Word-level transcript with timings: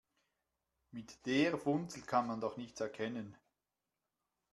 Mit 0.89 1.23
der 1.27 1.59
Funzel 1.59 2.01
kann 2.01 2.25
man 2.25 2.41
doch 2.41 2.57
nichts 2.57 2.81
erkennen. 2.81 3.37